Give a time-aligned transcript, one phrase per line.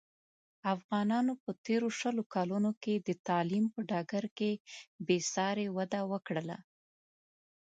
[0.75, 4.51] افغانانو په تېرو شلو کلونوکې د تعلیم په ډګر کې
[5.05, 6.57] بې ساري وده وکړله.